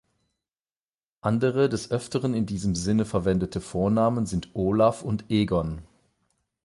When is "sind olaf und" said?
4.25-5.29